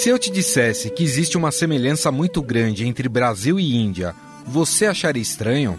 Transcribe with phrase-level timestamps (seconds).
[0.00, 4.14] Se eu te dissesse que existe uma semelhança muito grande entre Brasil e Índia,
[4.46, 5.78] você acharia estranho?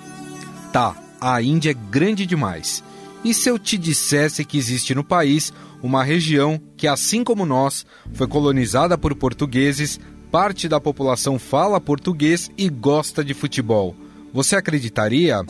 [0.71, 2.83] Tá, a Índia é grande demais.
[3.25, 5.51] E se eu te dissesse que existe no país
[5.81, 7.83] uma região que, assim como nós,
[8.13, 9.99] foi colonizada por portugueses,
[10.29, 13.95] parte da população fala português e gosta de futebol?
[14.31, 15.41] Você acreditaria?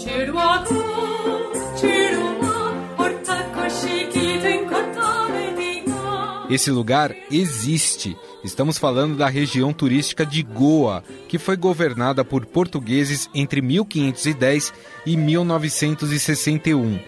[6.50, 8.16] Esse lugar existe.
[8.44, 14.74] Estamos falando da região turística de Goa, que foi governada por portugueses entre 1510
[15.06, 17.00] e 1961.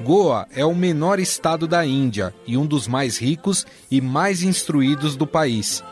[0.00, 5.14] Goa é o menor estado da Índia e um dos mais ricos e mais instruídos
[5.14, 5.84] do país.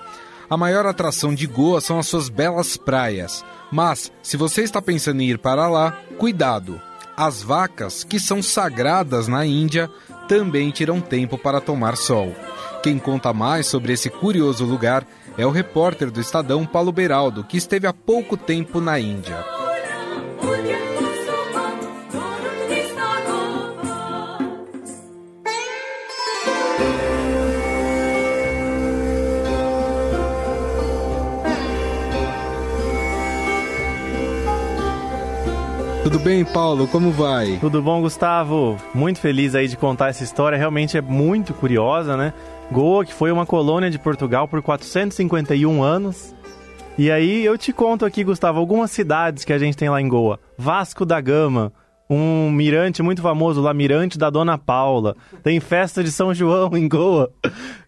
[0.51, 3.45] A maior atração de Goa são as suas belas praias.
[3.71, 6.81] Mas, se você está pensando em ir para lá, cuidado!
[7.15, 9.91] As vacas, que são sagradas na Índia,
[10.27, 12.35] também tiram tempo para tomar sol.
[12.83, 15.05] Quem conta mais sobre esse curioso lugar
[15.37, 19.45] é o repórter do Estadão Paulo Beraldo, que esteve há pouco tempo na Índia.
[36.05, 36.89] Tudo bem, Paulo?
[36.89, 37.59] Como vai?
[37.61, 38.79] Tudo bom, Gustavo?
[38.95, 40.57] Muito feliz aí de contar essa história.
[40.57, 42.33] Realmente é muito curiosa, né?
[42.71, 46.35] Goa, que foi uma colônia de Portugal por 451 anos.
[46.99, 50.09] E aí eu te conto aqui, Gustavo, algumas cidades que a gente tem lá em
[50.09, 50.39] Goa.
[50.57, 51.73] Vasco da Gama,
[52.11, 55.15] um mirante muito famoso lá, Mirante da Dona Paula.
[55.43, 57.31] Tem festa de São João em Goa.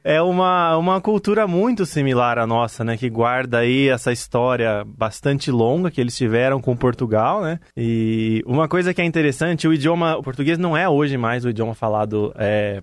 [0.02, 2.96] É uma, uma cultura muito similar à nossa, né?
[2.96, 7.58] Que guarda aí essa história bastante longa que eles tiveram com Portugal, né?
[7.76, 11.50] E uma coisa que é interessante, o idioma o português não é hoje mais o
[11.50, 12.82] idioma falado é,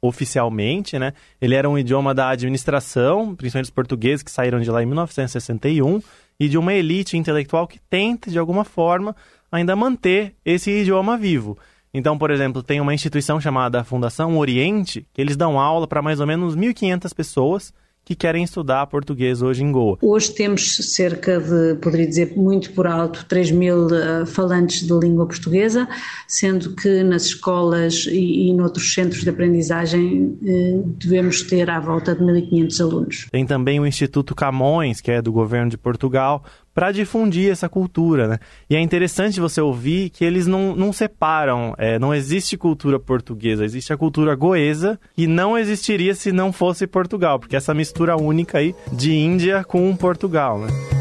[0.00, 1.12] oficialmente, né?
[1.40, 6.00] Ele era um idioma da administração, principalmente os portugueses que saíram de lá em 1961,
[6.40, 9.14] e de uma elite intelectual que tenta, de alguma forma,
[9.50, 11.58] ainda manter esse idioma vivo.
[11.92, 16.20] Então, por exemplo, tem uma instituição chamada Fundação Oriente, que eles dão aula para mais
[16.20, 17.74] ou menos 1.500 pessoas
[18.08, 19.98] que querem estudar português hoje em Goa.
[20.00, 25.26] Hoje temos cerca de, poderia dizer muito por alto, 3 mil uh, falantes de língua
[25.26, 25.86] portuguesa,
[26.26, 32.14] sendo que nas escolas e, e noutros centros de aprendizagem uh, devemos ter à volta
[32.14, 33.26] de 1.500 alunos.
[33.30, 36.42] Tem também o Instituto Camões, que é do governo de Portugal,
[36.78, 38.38] para difundir essa cultura, né?
[38.70, 43.64] E é interessante você ouvir que eles não, não separam, é, não existe cultura portuguesa,
[43.64, 48.58] existe a cultura goesa, que não existiria se não fosse Portugal, porque essa mistura única
[48.58, 50.97] aí de Índia com Portugal, né?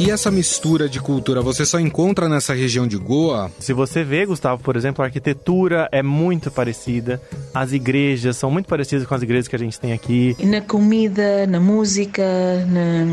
[0.00, 3.52] E essa mistura de cultura você só encontra nessa região de Goa?
[3.58, 7.20] Se você vê, Gustavo, por exemplo, a arquitetura é muito parecida,
[7.52, 10.34] as igrejas são muito parecidas com as igrejas que a gente tem aqui.
[10.42, 12.24] Na comida, na música,
[12.66, 13.04] na,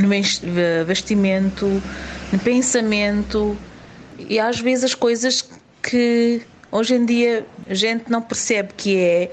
[0.00, 1.66] no vestimento,
[2.32, 3.54] no pensamento
[4.18, 5.46] e às vezes as coisas
[5.82, 6.40] que
[6.72, 9.30] hoje em dia a gente não percebe que é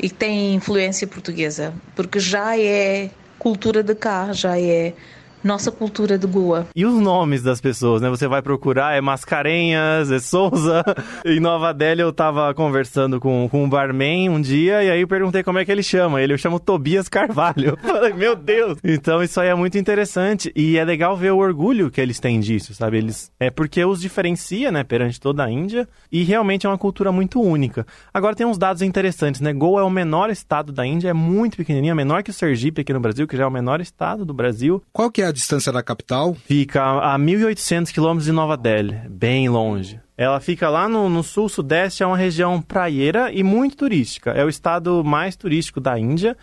[0.00, 3.08] e tem influência portuguesa, porque já é
[3.38, 4.94] cultura de cá, já é
[5.42, 6.66] nossa cultura do Goa.
[6.74, 8.08] E os nomes das pessoas, né?
[8.08, 10.84] Você vai procurar, é Mascarenhas, é Souza.
[11.24, 15.08] em Nova Delhi eu tava conversando com, com um barman um dia e aí eu
[15.08, 16.20] perguntei como é que ele chama.
[16.20, 17.70] Ele eu chamo Tobias Carvalho.
[17.70, 18.78] Eu falei, meu Deus!
[18.84, 22.40] Então isso aí é muito interessante e é legal ver o orgulho que eles têm
[22.40, 22.98] disso, sabe?
[22.98, 27.12] Eles é porque os diferencia, né, perante toda a Índia e realmente é uma cultura
[27.12, 27.86] muito única.
[28.12, 29.52] Agora tem uns dados interessantes, né?
[29.52, 32.80] Goa é o menor estado da Índia, é muito pequenininho, é menor que o Sergipe
[32.80, 34.82] aqui no Brasil, que já é o menor estado do Brasil.
[34.92, 36.34] Qual que é a distância da capital?
[36.34, 40.00] Fica a 1.800 quilômetros de Nova Delhi, bem longe.
[40.16, 44.30] Ela fica lá no, no sul-sudeste, é uma região praieira e muito turística.
[44.32, 46.36] É o estado mais turístico da Índia.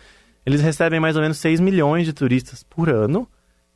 [0.44, 3.28] Eles recebem mais ou menos 6 milhões de turistas por ano.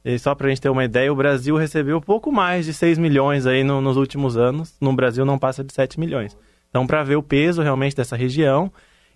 [0.04, 2.98] E só para a gente ter uma ideia, o Brasil recebeu pouco mais de 6
[2.98, 4.74] milhões aí no, nos últimos anos.
[4.80, 6.36] No Brasil não passa de 7 milhões.
[6.68, 8.72] Então, para ver o peso realmente dessa região,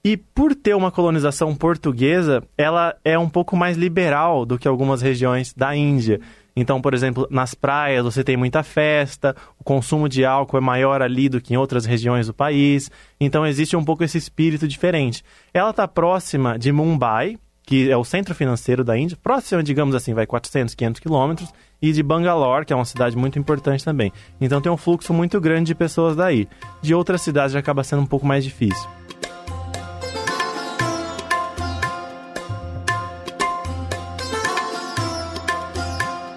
[0.06, 5.02] e por ter uma colonização portuguesa, ela é um pouco mais liberal do que algumas
[5.02, 6.20] regiões da Índia.
[6.54, 11.02] Então, por exemplo, nas praias você tem muita festa, o consumo de álcool é maior
[11.02, 12.88] ali do que em outras regiões do país.
[13.18, 15.24] Então, existe um pouco esse espírito diferente.
[15.52, 20.14] Ela está próxima de Mumbai, que é o centro financeiro da Índia, próxima, digamos assim,
[20.14, 21.52] vai 400, 500 quilômetros,
[21.82, 24.12] e de Bangalore, que é uma cidade muito importante também.
[24.40, 26.46] Então, tem um fluxo muito grande de pessoas daí.
[26.80, 28.88] De outras cidades já acaba sendo um pouco mais difícil.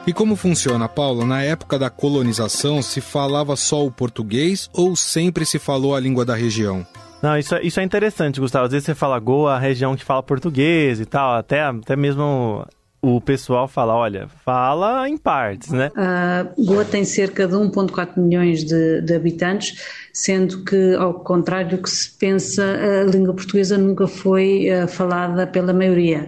[0.10, 1.24] E como funciona, Paulo?
[1.24, 6.26] Na época da colonização, se falava só o português ou sempre se falou a língua
[6.26, 6.84] da região?
[7.22, 8.66] Não, isso é, isso é interessante, Gustavo.
[8.66, 12.66] Às vezes você fala Goa, a região que fala português e tal, até, até mesmo
[13.00, 15.92] o pessoal fala, olha, fala em partes, né?
[15.96, 19.80] Uh, Goa tem cerca de 1,4 milhões de, de, habitantes,
[20.12, 25.46] sendo que, ao contrário do que se pensa, a língua portuguesa nunca foi uh, falada
[25.46, 26.28] pela maioria.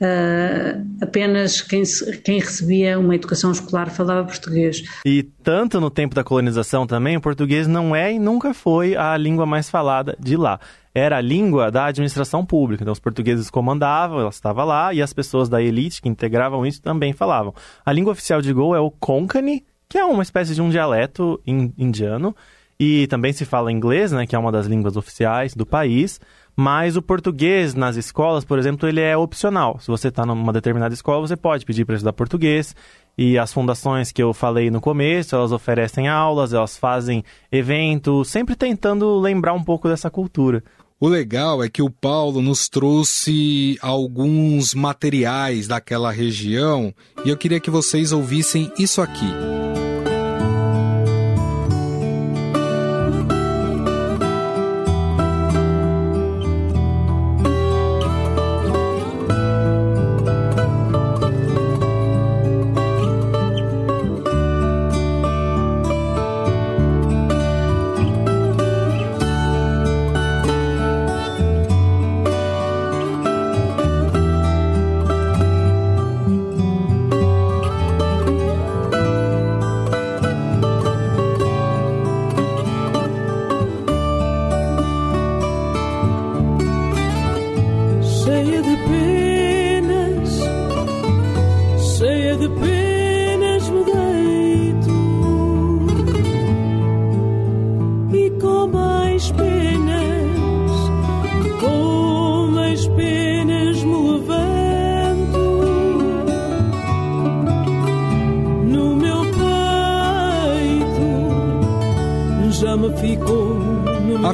[0.00, 1.82] Uh, apenas quem,
[2.24, 4.82] quem recebia uma educação escolar falava português.
[5.04, 9.16] E tanto no tempo da colonização também, o português não é e nunca foi a
[9.16, 10.58] língua mais falada de lá
[10.94, 12.82] era a língua da administração pública.
[12.82, 16.82] Então, os portugueses comandavam, ela estava lá, e as pessoas da elite que integravam isso
[16.82, 17.54] também falavam.
[17.84, 21.40] A língua oficial de Goa é o Konkani, que é uma espécie de um dialeto
[21.46, 22.34] indiano,
[22.80, 26.18] e também se fala inglês, né, que é uma das línguas oficiais do país.
[26.56, 29.78] Mas o português nas escolas, por exemplo, ele é opcional.
[29.80, 32.74] Se você está numa determinada escola, você pode pedir para estudar português.
[33.18, 37.22] E as fundações que eu falei no começo, elas oferecem aulas, elas fazem
[37.52, 40.64] eventos, sempre tentando lembrar um pouco dessa cultura.
[40.98, 46.94] O legal é que o Paulo nos trouxe alguns materiais daquela região
[47.24, 49.69] e eu queria que vocês ouvissem isso aqui.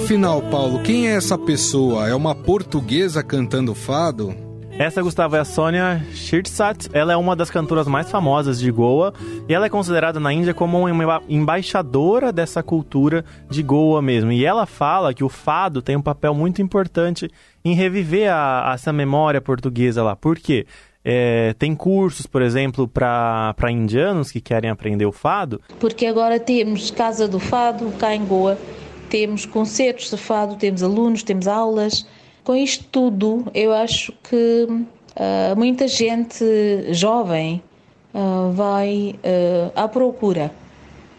[0.07, 2.09] Afinal, Paulo, quem é essa pessoa?
[2.09, 4.33] É uma portuguesa cantando fado?
[4.79, 6.89] Essa, Gustavo, é a Sônia Shirtsat.
[6.93, 9.13] Ela é uma das cantoras mais famosas de Goa
[9.49, 14.31] e ela é considerada na Índia como uma embaixadora dessa cultura de Goa mesmo.
[14.31, 17.29] E ela fala que o fado tem um papel muito importante
[17.65, 20.15] em reviver a, essa memória portuguesa lá.
[20.15, 20.69] Por quê?
[21.05, 25.61] É, tem cursos, por exemplo, para indianos que querem aprender o fado?
[25.81, 28.57] Porque agora temos Casa do Fado cá em Goa,
[29.17, 32.07] temos concertos de fado, temos alunos, temos aulas.
[32.45, 36.45] Com isto tudo, eu acho que uh, muita gente
[36.93, 37.63] jovem
[38.13, 40.53] uh, vai uh, à procura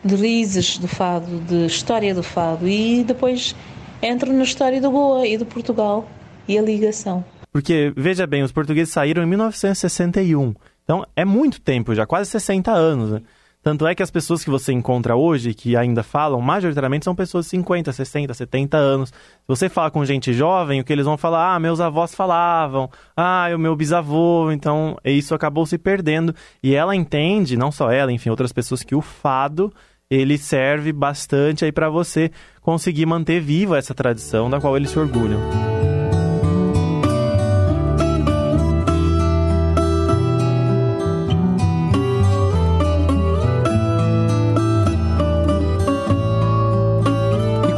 [0.05, 3.55] de raízes do fado, de história do fado e depois
[3.99, 6.07] entra na história do Goa e de Portugal
[6.47, 7.25] e a ligação.
[7.51, 10.53] Porque, veja bem, os portugueses saíram em 1961.
[10.83, 13.09] Então, é muito tempo já, quase 60 anos.
[13.09, 13.21] Né?
[13.63, 17.45] Tanto é que as pessoas que você encontra hoje, que ainda falam, majoritariamente são pessoas
[17.45, 19.09] de 50, 60, 70 anos.
[19.09, 22.89] Se você fala com gente jovem, o que eles vão falar, ah, meus avós falavam,
[23.15, 26.33] ah, o meu bisavô, então isso acabou se perdendo.
[26.63, 29.73] E ela entende, não só ela, enfim, outras pessoas, que o fado
[30.09, 34.99] ele serve bastante aí para você conseguir manter viva essa tradição da qual eles se
[34.99, 35.41] orgulham.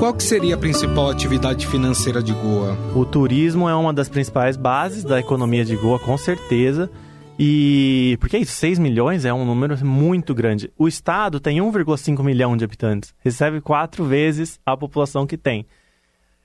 [0.09, 2.75] Qual que seria a principal atividade financeira de Goa?
[2.95, 6.89] O turismo é uma das principais bases da economia de Goa, com certeza.
[7.37, 10.71] E porque é isso, 6 milhões é um número muito grande.
[10.75, 15.63] O estado tem 1,5 milhão de habitantes, recebe quatro vezes a população que tem.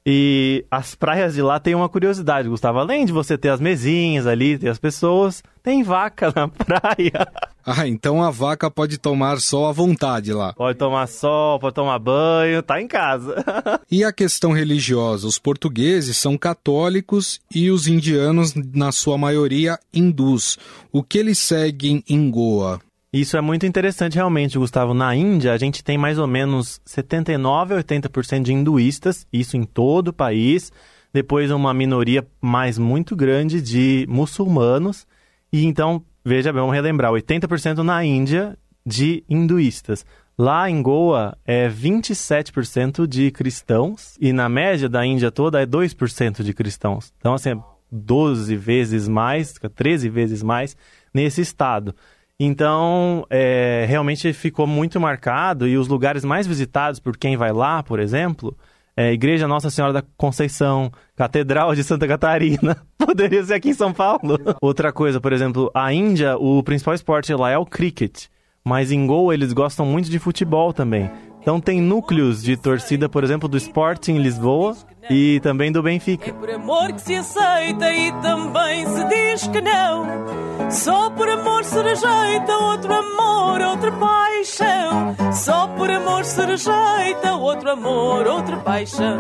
[0.07, 2.79] E as praias de lá têm uma curiosidade, Gustavo.
[2.79, 7.27] Além de você ter as mesinhas ali, ter as pessoas, tem vaca na praia.
[7.65, 10.53] Ah, então a vaca pode tomar sol à vontade lá.
[10.53, 13.43] Pode tomar sol, pode tomar banho, tá em casa.
[13.91, 15.27] e a questão religiosa?
[15.27, 20.59] Os portugueses são católicos e os indianos, na sua maioria, hindus.
[20.93, 22.79] O que eles seguem em Goa?
[23.15, 24.93] Isso é muito interessante realmente, Gustavo.
[24.93, 29.63] Na Índia, a gente tem mais ou menos 79 a 80% de hinduístas, isso em
[29.63, 30.73] todo o país.
[31.13, 35.07] Depois uma minoria mais muito grande de muçulmanos.
[35.53, 40.05] E então, veja bem, vamos relembrar, 80% na Índia de hinduístas.
[40.37, 46.43] Lá em Goa é 27% de cristãos e na média da Índia toda é 2%
[46.43, 47.13] de cristãos.
[47.21, 47.59] Então, assim, é
[47.93, 50.77] 12 vezes mais, 13 vezes mais
[51.15, 51.95] nesse estado.
[52.39, 57.83] Então, é, realmente ficou muito marcado e os lugares mais visitados por quem vai lá,
[57.83, 58.57] por exemplo,
[58.97, 62.77] é, Igreja Nossa Senhora da Conceição, Catedral de Santa Catarina.
[62.99, 64.39] Poderia ser aqui em São Paulo.
[64.61, 68.27] Outra coisa, por exemplo, a Índia, o principal esporte lá é o cricket.
[68.65, 71.11] Mas em Goa eles gostam muito de futebol também.
[71.41, 74.75] Então tem núcleos de torcida, por exemplo, do Sporting Lisboa
[75.11, 76.31] e também do Benfica.
[76.31, 80.71] É por amor que se aceita e também se diz que não.
[80.71, 85.33] Só por amor se rejeita outro amor, outra paixão.
[85.33, 89.19] Só por amor se rejeita outro amor, outra paixão.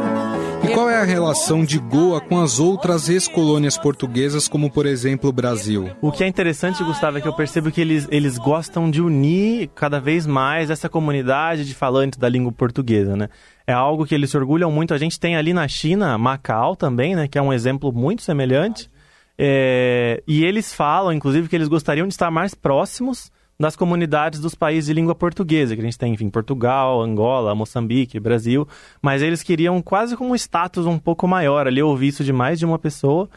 [0.62, 5.28] E qual é a relação de Goa com as outras ex-colônias portuguesas, como por exemplo
[5.28, 5.90] o Brasil?
[6.00, 9.70] O que é interessante, Gustavo, é que eu percebo que eles, eles gostam de unir
[9.74, 13.28] cada vez mais essa comunidade de falantes da língua portuguesa, né?
[13.66, 14.94] É algo que eles se orgulham muito.
[14.94, 18.90] A gente tem ali na China, Macau também, né, que é um exemplo muito semelhante.
[19.36, 24.54] É, e eles falam, inclusive, que eles gostariam de estar mais próximos das comunidades dos
[24.54, 28.66] países de língua portuguesa, que a gente tem, enfim, Portugal, Angola, Moçambique, Brasil,
[29.00, 31.80] mas eles queriam quase com um status um pouco maior ali.
[31.80, 33.28] Eu ouvi isso de mais de uma pessoa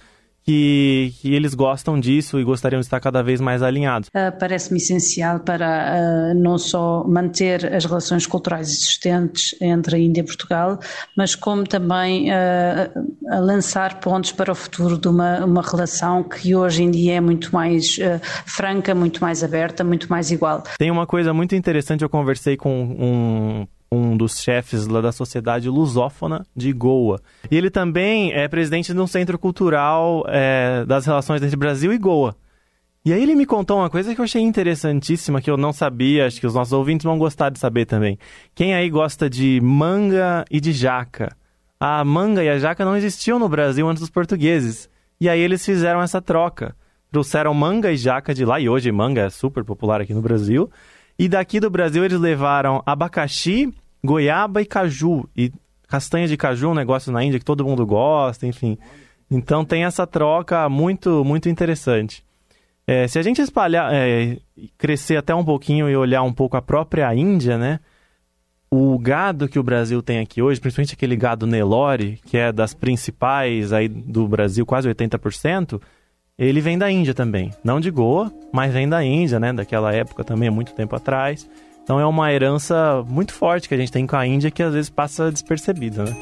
[0.47, 4.07] que, que eles gostam disso e gostariam de estar cada vez mais alinhados.
[4.07, 10.21] Uh, Parece-me essencial para uh, não só manter as relações culturais existentes entre a Índia
[10.21, 10.79] e Portugal,
[11.17, 16.83] mas como também uh, lançar pontos para o futuro de uma, uma relação que hoje
[16.83, 17.99] em dia é muito mais
[18.45, 20.63] franca, muito mais aberta, muito mais igual.
[20.77, 26.45] Tem uma coisa muito interessante, eu conversei com um um dos chefes da Sociedade Lusófona
[26.55, 27.21] de Goa.
[27.49, 31.97] E ele também é presidente de um centro cultural é, das relações entre Brasil e
[31.97, 32.35] Goa.
[33.05, 36.25] E aí ele me contou uma coisa que eu achei interessantíssima, que eu não sabia,
[36.25, 38.19] acho que os nossos ouvintes vão gostar de saber também.
[38.53, 41.33] Quem aí gosta de manga e de jaca?
[41.79, 44.89] A manga e a jaca não existiam no Brasil antes dos portugueses.
[45.21, 46.75] E aí eles fizeram essa troca.
[47.09, 50.69] Trouxeram manga e jaca de lá, e hoje manga é super popular aqui no Brasil.
[51.19, 55.27] E daqui do Brasil eles levaram abacaxi, goiaba e caju.
[55.35, 55.51] E
[55.87, 58.77] castanha de caju, um negócio na Índia que todo mundo gosta, enfim.
[59.29, 62.23] Então tem essa troca muito, muito interessante.
[62.85, 64.37] É, se a gente espalhar, é,
[64.77, 67.79] crescer até um pouquinho e olhar um pouco a própria Índia, né?
[68.69, 72.73] O gado que o Brasil tem aqui hoje, principalmente aquele gado Nelore, que é das
[72.73, 75.81] principais aí do Brasil, quase 80%,
[76.37, 77.51] ele vem da Índia também.
[77.63, 79.51] Não de Goa, mas vem da Índia, né?
[79.51, 81.49] Daquela época também, muito tempo atrás.
[81.83, 84.73] Então é uma herança muito forte que a gente tem com a Índia que às
[84.73, 86.15] vezes passa despercebida, né?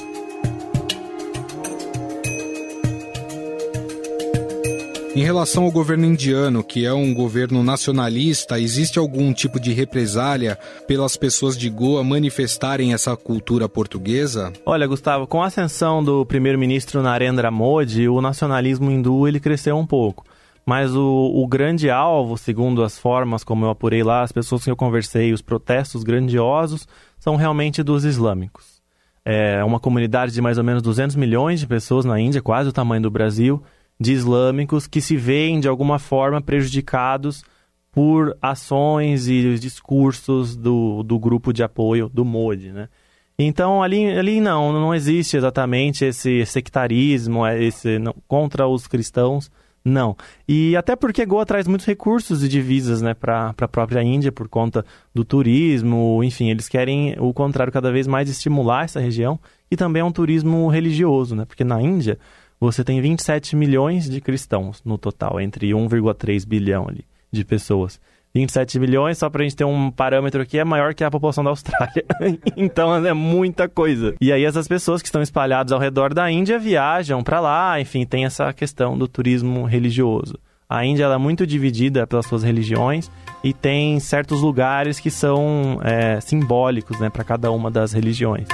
[5.16, 10.60] Em relação ao governo indiano, que é um governo nacionalista, existe algum tipo de represália
[10.86, 14.52] pelas pessoas de Goa manifestarem essa cultura portuguesa?
[14.66, 19.88] Olha, Gustavo, com a ascensão do primeiro-ministro Narendra Modi, o nacionalismo hindu ele cresceu um
[19.88, 20.26] pouco.
[20.66, 24.70] Mas o, o, grande alvo, segundo as formas como eu apurei lá, as pessoas que
[24.70, 26.86] eu conversei, os protestos grandiosos,
[27.18, 28.82] são realmente dos islâmicos.
[29.24, 32.74] É uma comunidade de mais ou menos 200 milhões de pessoas na Índia, quase o
[32.74, 33.64] tamanho do Brasil,
[34.00, 37.44] de islâmicos que se veem de alguma forma prejudicados
[37.92, 42.90] por ações e discursos do, do grupo de apoio do Modi, né?
[43.38, 49.52] Então ali, ali não, não existe exatamente esse sectarismo, é esse não, contra os cristãos,
[49.84, 50.16] não.
[50.48, 54.48] E até porque Goa traz muitos recursos e divisas né, para a própria Índia por
[54.48, 59.76] conta do turismo, enfim, eles querem o contrário, cada vez mais estimular essa região e
[59.76, 61.46] também é um turismo religioso, né?
[61.46, 62.18] Porque na Índia
[62.60, 68.00] você tem 27 milhões de cristãos no total, entre 1,3 bilhão ali, de pessoas.
[68.36, 71.42] 27 milhões, só para a gente ter um parâmetro aqui, é maior que a população
[71.42, 72.04] da Austrália.
[72.58, 74.14] então é muita coisa.
[74.20, 78.06] E aí essas pessoas que estão espalhadas ao redor da Índia viajam para lá, enfim,
[78.06, 80.38] tem essa questão do turismo religioso.
[80.68, 83.10] A Índia é muito dividida pelas suas religiões
[83.42, 88.48] e tem certos lugares que são é, simbólicos né, para cada uma das religiões.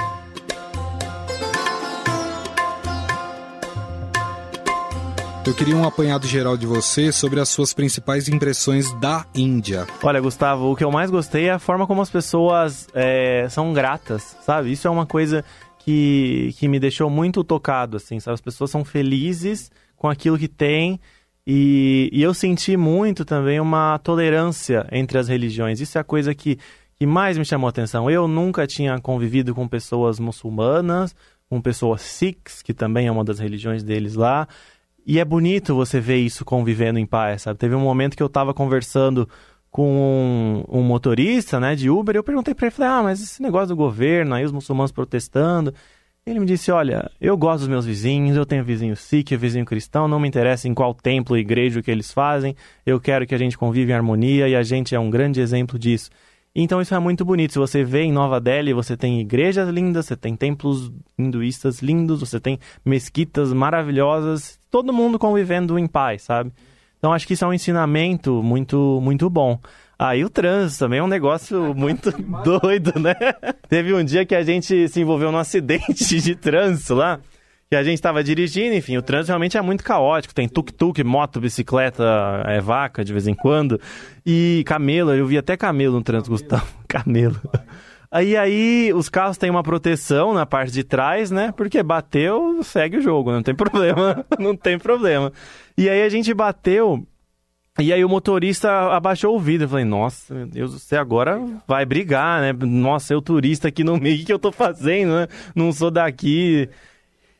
[5.52, 9.86] Eu queria um apanhado geral de você sobre as suas principais impressões da Índia.
[10.02, 13.70] Olha, Gustavo, o que eu mais gostei é a forma como as pessoas é, são
[13.74, 14.72] gratas, sabe?
[14.72, 15.44] Isso é uma coisa
[15.80, 18.32] que, que me deixou muito tocado, assim, sabe?
[18.32, 20.98] As pessoas são felizes com aquilo que têm
[21.46, 25.82] e, e eu senti muito também uma tolerância entre as religiões.
[25.82, 26.58] Isso é a coisa que,
[26.98, 28.10] que mais me chamou a atenção.
[28.10, 31.14] Eu nunca tinha convivido com pessoas muçulmanas,
[31.46, 34.48] com pessoas sikhs, que também é uma das religiões deles lá.
[35.04, 37.58] E é bonito você ver isso convivendo em paz, sabe?
[37.58, 39.28] Teve um momento que eu tava conversando
[39.70, 43.22] com um, um motorista, né, de Uber, e eu perguntei para ele, falei, ah, mas
[43.22, 45.74] esse negócio do governo, aí os muçulmanos protestando.
[46.24, 50.06] Ele me disse, olha, eu gosto dos meus vizinhos, eu tenho vizinho sikh, vizinho cristão,
[50.06, 52.54] não me interessa em qual templo igreja que eles fazem,
[52.86, 55.78] eu quero que a gente conviva em harmonia e a gente é um grande exemplo
[55.78, 56.10] disso.
[56.54, 57.52] Então isso é muito bonito.
[57.52, 62.20] Se você vê em Nova Delhi, você tem igrejas lindas, você tem templos hinduístas lindos,
[62.20, 66.52] você tem mesquitas maravilhosas, todo mundo convivendo em paz, sabe?
[66.98, 69.58] Então acho que isso é um ensinamento muito muito bom.
[69.98, 72.10] Aí ah, o trânsito também é um negócio muito
[72.42, 73.14] doido, né?
[73.68, 77.20] Teve um dia que a gente se envolveu num acidente de trânsito lá,
[77.72, 80.34] que a gente estava dirigindo, enfim, o trânsito realmente é muito caótico.
[80.34, 82.04] Tem tuk-tuk, moto, bicicleta,
[82.44, 83.80] é vaca de vez em quando.
[84.26, 86.66] E camelo, eu vi até camelo no trânsito, Gustavo.
[86.86, 87.40] Camelo.
[88.10, 91.50] Aí aí os carros têm uma proteção na parte de trás, né?
[91.56, 95.32] Porque bateu, segue o jogo, não tem problema, não tem problema.
[95.74, 97.06] E aí a gente bateu
[97.80, 99.64] e aí o motorista abaixou o vidro.
[99.64, 102.52] Eu falei, nossa, meu Deus céu, agora vai brigar, né?
[102.52, 105.26] Nossa, eu turista aqui no meio, o que eu tô fazendo, né?
[105.56, 106.68] Não sou daqui.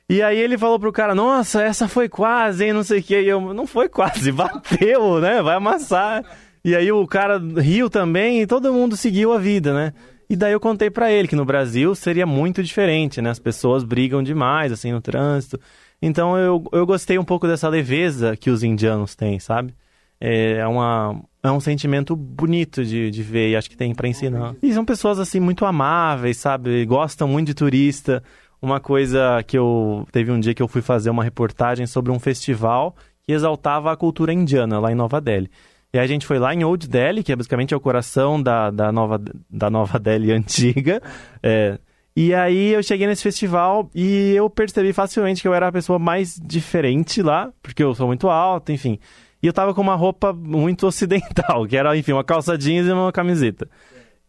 [0.09, 2.73] E aí ele falou pro cara, nossa, essa foi quase, hein?
[2.73, 3.21] Não sei o que.
[3.21, 5.41] E eu, não foi quase, bateu, né?
[5.43, 6.25] Vai amassar.
[6.65, 9.93] E aí o cara riu também e todo mundo seguiu a vida, né?
[10.29, 13.31] E daí eu contei para ele que no Brasil seria muito diferente, né?
[13.31, 15.59] As pessoas brigam demais, assim, no trânsito.
[16.01, 19.75] Então eu, eu gostei um pouco dessa leveza que os indianos têm, sabe?
[20.21, 24.55] É, uma, é um sentimento bonito de, de ver e acho que tem para ensinar.
[24.63, 26.85] E são pessoas, assim, muito amáveis, sabe?
[26.87, 28.23] Gostam muito de turista.
[28.63, 30.07] Uma coisa que eu...
[30.13, 33.97] Teve um dia que eu fui fazer uma reportagem sobre um festival que exaltava a
[33.97, 35.51] cultura indiana lá em Nova Delhi.
[35.93, 38.91] E a gente foi lá em Old Delhi, que é basicamente o coração da, da,
[38.91, 41.03] nova, da Nova Delhi antiga.
[41.43, 41.79] É,
[42.17, 45.99] e aí eu cheguei nesse festival e eu percebi facilmente que eu era a pessoa
[45.99, 48.99] mais diferente lá, porque eu sou muito alto, enfim.
[49.43, 52.93] E eu tava com uma roupa muito ocidental, que era, enfim, uma calça jeans e
[52.93, 53.69] uma camiseta.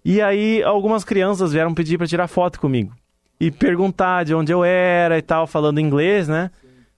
[0.04, 2.94] E aí algumas crianças vieram pedir para tirar foto comigo.
[3.40, 6.50] E perguntar de onde eu era e tal, falando inglês, né?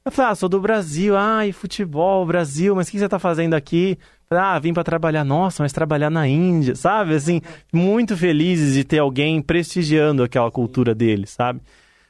[0.04, 3.56] Eu falei, ah, sou do Brasil, ai, futebol, Brasil, mas o que você tá fazendo
[3.56, 3.98] aqui?
[4.30, 5.24] Ah, vim para trabalhar.
[5.24, 7.15] Nossa, mas trabalhar na Índia, sabe?
[7.15, 7.42] Assim,
[7.74, 11.60] muito felizes de ter alguém prestigiando aquela cultura deles, sabe?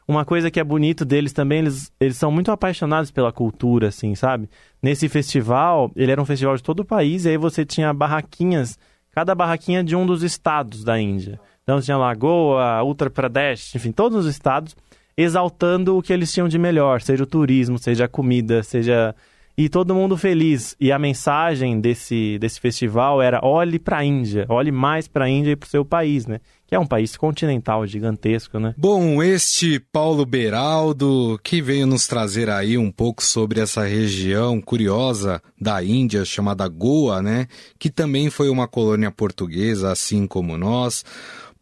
[0.08, 4.13] Uma coisa que é bonito deles também, eles, eles são muito apaixonados pela cultura, assim,
[4.13, 4.49] sabe?
[4.82, 8.78] Nesse festival, ele era um festival de todo o país, e aí você tinha barraquinhas,
[9.10, 11.39] cada barraquinha de um dos estados da Índia.
[11.65, 14.75] Então tinha Lagoa, Uttar Pradesh, enfim, todos os estados,
[15.17, 19.15] exaltando o que eles tinham de melhor, seja o turismo, seja a comida, seja
[19.58, 20.75] e todo mundo feliz.
[20.80, 25.30] E a mensagem desse, desse festival era: olhe para a Índia, olhe mais para a
[25.30, 26.39] Índia e para o seu país, né?
[26.67, 28.73] Que é um país continental gigantesco, né?
[28.78, 35.41] Bom, este Paulo Beraldo, que veio nos trazer aí um pouco sobre essa região curiosa
[35.62, 37.47] da Índia chamada Goa, né?
[37.80, 41.06] Que também foi uma colônia portuguesa, assim como nós.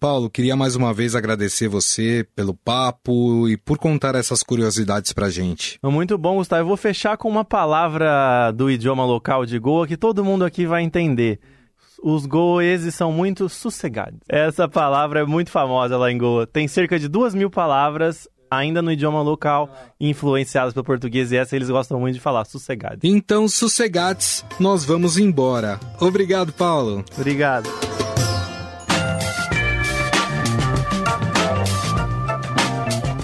[0.03, 5.29] Paulo, queria mais uma vez agradecer você pelo papo e por contar essas curiosidades pra
[5.29, 5.79] gente.
[5.81, 6.61] Muito bom, Gustavo.
[6.61, 10.65] Eu vou fechar com uma palavra do idioma local de Goa que todo mundo aqui
[10.65, 11.39] vai entender.
[12.03, 14.19] Os goeses são muito sossegados.
[14.27, 16.45] Essa palavra é muito famosa lá em Goa.
[16.45, 21.55] Tem cerca de duas mil palavras ainda no idioma local, influenciadas pelo português, e essa
[21.55, 22.99] eles gostam muito de falar, sossegados.
[23.03, 25.79] Então, sossegados, nós vamos embora.
[26.01, 27.05] Obrigado, Paulo.
[27.17, 27.69] Obrigado.